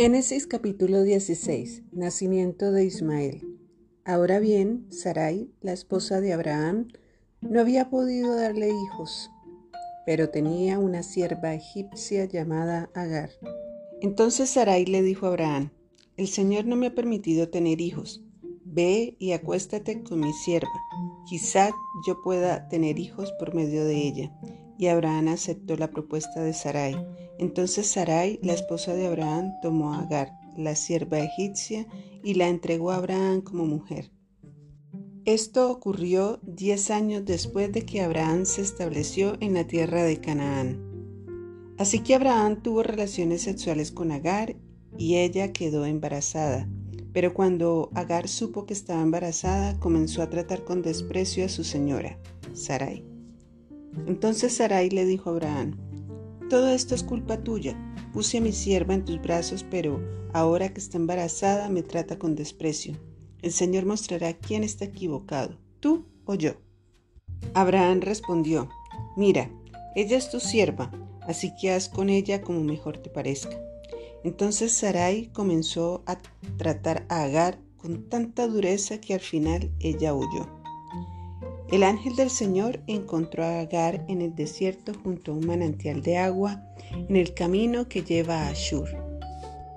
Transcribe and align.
Génesis 0.00 0.46
capítulo 0.46 1.02
16. 1.02 1.82
Nacimiento 1.90 2.70
de 2.70 2.84
Ismael. 2.84 3.58
Ahora 4.04 4.38
bien, 4.38 4.86
Sarai, 4.90 5.50
la 5.60 5.72
esposa 5.72 6.20
de 6.20 6.32
Abraham, 6.32 6.86
no 7.40 7.60
había 7.60 7.90
podido 7.90 8.36
darle 8.36 8.68
hijos, 8.68 9.28
pero 10.06 10.30
tenía 10.30 10.78
una 10.78 11.02
sierva 11.02 11.52
egipcia 11.52 12.26
llamada 12.26 12.90
Agar. 12.94 13.30
Entonces 14.00 14.50
Sarai 14.50 14.86
le 14.86 15.02
dijo 15.02 15.26
a 15.26 15.30
Abraham, 15.30 15.72
El 16.16 16.28
Señor 16.28 16.64
no 16.64 16.76
me 16.76 16.86
ha 16.86 16.94
permitido 16.94 17.48
tener 17.48 17.80
hijos. 17.80 18.22
Ve 18.64 19.16
y 19.18 19.32
acuéstate 19.32 20.04
con 20.04 20.20
mi 20.20 20.32
sierva. 20.32 20.70
Quizá 21.28 21.72
yo 22.06 22.22
pueda 22.22 22.68
tener 22.68 23.00
hijos 23.00 23.32
por 23.40 23.52
medio 23.52 23.84
de 23.84 23.96
ella. 23.96 24.32
Y 24.78 24.86
Abraham 24.86 25.28
aceptó 25.28 25.76
la 25.76 25.90
propuesta 25.90 26.40
de 26.40 26.52
Sarai. 26.52 26.96
Entonces 27.38 27.86
Sarai, 27.88 28.38
la 28.42 28.54
esposa 28.54 28.94
de 28.94 29.06
Abraham, 29.06 29.52
tomó 29.60 29.92
a 29.92 30.02
Agar, 30.02 30.32
la 30.56 30.74
sierva 30.76 31.18
egipcia, 31.18 31.86
y 32.22 32.34
la 32.34 32.48
entregó 32.48 32.90
a 32.90 32.96
Abraham 32.96 33.42
como 33.42 33.66
mujer. 33.66 34.10
Esto 35.24 35.70
ocurrió 35.70 36.40
diez 36.42 36.90
años 36.90 37.24
después 37.24 37.70
de 37.70 37.84
que 37.84 38.00
Abraham 38.00 38.46
se 38.46 38.62
estableció 38.62 39.36
en 39.40 39.52
la 39.52 39.66
tierra 39.66 40.02
de 40.02 40.20
Canaán. 40.20 40.88
Así 41.76 42.00
que 42.00 42.14
Abraham 42.14 42.62
tuvo 42.62 42.82
relaciones 42.82 43.42
sexuales 43.42 43.92
con 43.92 44.10
Agar 44.10 44.56
y 44.96 45.16
ella 45.16 45.52
quedó 45.52 45.84
embarazada. 45.84 46.68
Pero 47.12 47.34
cuando 47.34 47.90
Agar 47.94 48.26
supo 48.28 48.64
que 48.64 48.72
estaba 48.72 49.02
embarazada, 49.02 49.78
comenzó 49.78 50.22
a 50.22 50.30
tratar 50.30 50.64
con 50.64 50.82
desprecio 50.82 51.44
a 51.44 51.48
su 51.48 51.62
señora, 51.62 52.18
Sarai. 52.54 53.17
Entonces 54.06 54.56
Sarai 54.56 54.90
le 54.90 55.04
dijo 55.04 55.30
a 55.30 55.32
Abraham, 55.32 55.76
Todo 56.48 56.68
esto 56.68 56.94
es 56.94 57.02
culpa 57.02 57.42
tuya. 57.42 57.76
Puse 58.12 58.38
a 58.38 58.40
mi 58.40 58.52
sierva 58.52 58.94
en 58.94 59.04
tus 59.04 59.20
brazos, 59.20 59.64
pero 59.70 60.00
ahora 60.32 60.72
que 60.72 60.80
está 60.80 60.96
embarazada 60.96 61.68
me 61.68 61.82
trata 61.82 62.18
con 62.18 62.34
desprecio. 62.34 62.96
El 63.42 63.52
Señor 63.52 63.86
mostrará 63.86 64.32
quién 64.34 64.64
está 64.64 64.86
equivocado, 64.86 65.58
tú 65.80 66.06
o 66.24 66.34
yo. 66.34 66.52
Abraham 67.54 68.00
respondió, 68.00 68.68
Mira, 69.16 69.50
ella 69.94 70.16
es 70.16 70.30
tu 70.30 70.40
sierva, 70.40 70.90
así 71.22 71.52
que 71.60 71.72
haz 71.72 71.88
con 71.88 72.08
ella 72.08 72.42
como 72.42 72.64
mejor 72.64 72.98
te 72.98 73.10
parezca. 73.10 73.60
Entonces 74.24 74.72
Sarai 74.72 75.30
comenzó 75.32 76.02
a 76.06 76.18
tratar 76.56 77.06
a 77.08 77.22
Agar 77.22 77.60
con 77.76 78.08
tanta 78.08 78.46
dureza 78.46 79.00
que 79.00 79.14
al 79.14 79.20
final 79.20 79.70
ella 79.78 80.14
huyó. 80.14 80.57
El 81.70 81.82
ángel 81.82 82.16
del 82.16 82.30
Señor 82.30 82.80
encontró 82.86 83.44
a 83.44 83.60
Agar 83.60 84.04
en 84.08 84.22
el 84.22 84.34
desierto 84.34 84.94
junto 84.94 85.32
a 85.32 85.34
un 85.34 85.46
manantial 85.46 86.02
de 86.02 86.16
agua 86.16 86.64
en 87.08 87.16
el 87.16 87.34
camino 87.34 87.88
que 87.88 88.02
lleva 88.02 88.42
a 88.46 88.48
Ashur. 88.48 88.88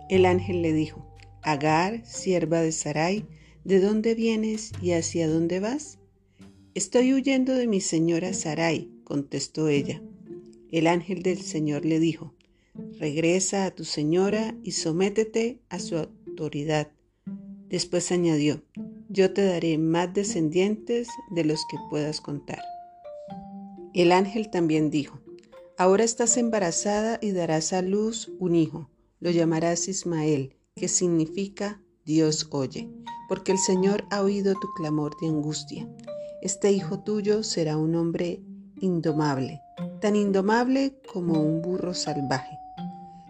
El 0.10 0.26
ángel 0.26 0.62
le 0.62 0.72
dijo, 0.72 1.06
Agar, 1.42 2.06
sierva 2.06 2.62
de 2.62 2.72
Sarai, 2.72 3.26
¿de 3.66 3.82
dónde 3.82 4.16
vienes 4.16 4.72
y 4.82 4.92
hacia 4.92 5.28
dónde 5.28 5.60
vas? 5.60 6.00
Estoy 6.76 7.14
huyendo 7.14 7.56
de 7.56 7.68
mi 7.68 7.82
señora 7.82 8.34
Sarai, 8.34 8.90
contestó 9.04 9.68
ella. 9.68 10.02
El 10.72 10.88
ángel 10.88 11.24
del 11.24 11.42
Señor 11.42 11.84
le 11.84 12.00
dijo, 12.00 12.34
Regresa 13.00 13.66
a 13.66 13.72
tu 13.72 13.84
señora 13.84 14.56
y 14.64 14.72
sométete 14.72 15.60
a 15.68 15.80
su 15.80 15.98
autoridad. 15.98 16.90
Después 17.68 18.12
añadió, 18.14 18.64
yo 19.14 19.34
te 19.34 19.44
daré 19.44 19.78
más 19.78 20.14
descendientes 20.14 21.10
de 21.32 21.44
los 21.44 21.66
que 21.70 21.78
puedas 21.90 22.22
contar. 22.22 22.62
El 23.94 24.14
ángel 24.14 24.50
también 24.50 24.90
dijo, 24.90 25.20
ahora 25.78 26.06
estás 26.06 26.38
embarazada 26.38 27.20
y 27.22 27.32
darás 27.32 27.74
a 27.74 27.82
luz 27.82 28.32
un 28.40 28.56
hijo, 28.56 28.90
lo 29.20 29.30
llamarás 29.30 29.90
Ismael, 29.90 30.56
que 30.76 30.88
significa 30.88 31.82
Dios 32.06 32.48
oye, 32.52 32.90
porque 33.28 33.52
el 33.52 33.58
Señor 33.58 34.06
ha 34.12 34.22
oído 34.22 34.54
tu 34.54 34.70
clamor 34.78 35.14
de 35.20 35.28
angustia. 35.28 35.90
Este 36.42 36.72
hijo 36.72 37.04
tuyo 37.04 37.44
será 37.44 37.76
un 37.76 37.96
hombre 37.96 38.42
indomable, 38.80 39.62
tan 40.00 40.16
indomable 40.16 41.02
como 41.12 41.42
un 41.42 41.62
burro 41.62 41.94
salvaje. 41.94 42.58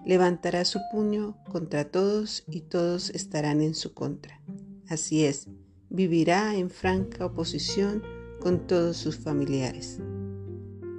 Levantará 0.06 0.63
su 0.63 0.80
puño 0.92 1.38
contra 1.52 1.90
todos 1.90 2.44
y 2.48 2.62
todos 2.62 3.09
estarán 3.09 3.62
en 3.62 3.74
su 3.74 3.96
contra. 3.96 4.40
Así 4.88 5.25
es, 5.25 5.48
vivirá 5.91 6.56
en 6.56 6.69
franca 6.69 7.25
oposición 7.25 8.02
con 8.40 8.66
todos 8.66 8.97
sus 8.97 9.18
familiares. 9.18 10.00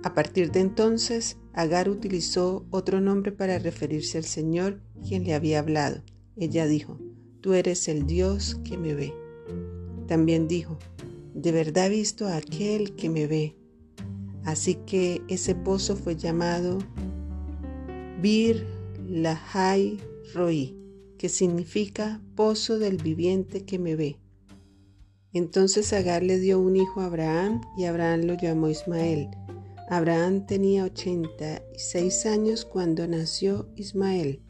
A 0.04 0.14
partir 0.14 0.52
de 0.52 0.60
entonces, 0.60 1.38
Agar 1.54 1.88
utilizó 1.88 2.64
otro 2.70 3.00
nombre 3.00 3.30
para 3.30 3.58
referirse 3.58 4.18
al 4.18 4.24
Señor 4.24 4.80
quien 5.06 5.24
le 5.24 5.34
había 5.34 5.58
hablado. 5.58 6.02
Ella 6.36 6.66
dijo, 6.66 6.98
Tú 7.40 7.54
eres 7.54 7.88
el 7.88 8.06
Dios 8.06 8.60
que 8.64 8.78
me 8.78 8.94
ve. 8.94 9.12
También 10.06 10.48
dijo, 10.48 10.78
De 11.34 11.52
verdad 11.52 11.86
he 11.86 11.90
visto 11.90 12.26
a 12.26 12.36
aquel 12.36 12.94
que 12.94 13.10
me 13.10 13.26
ve. 13.26 13.56
Así 14.44 14.76
que 14.86 15.22
ese 15.28 15.54
pozo 15.54 15.94
fue 15.94 16.16
llamado 16.16 16.78
Bir 18.20 18.66
Lahai 19.08 19.98
Roi, 20.34 20.76
que 21.18 21.28
significa 21.28 22.22
pozo 22.34 22.78
del 22.78 22.96
viviente 22.96 23.64
que 23.64 23.78
me 23.78 23.94
ve. 23.94 24.18
Entonces 25.32 25.92
Agar 25.92 26.22
le 26.22 26.38
dio 26.38 26.60
un 26.60 26.76
hijo 26.76 27.00
a 27.00 27.06
Abraham 27.06 27.62
y 27.76 27.84
Abraham 27.84 28.22
lo 28.22 28.34
llamó 28.34 28.68
Ismael. 28.68 29.28
Abraham 29.88 30.46
tenía 30.46 30.84
86 30.84 32.26
años 32.26 32.64
cuando 32.64 33.06
nació 33.06 33.68
Ismael. 33.76 34.42